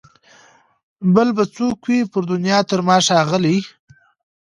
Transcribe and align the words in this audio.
بل 1.13 1.27
به 1.37 1.43
څوک 1.55 1.77
وي 1.87 1.99
پر 2.11 2.23
دنیا 2.31 2.59
تر 2.69 2.79
ما 2.87 2.97
ښاغلی 3.07 3.57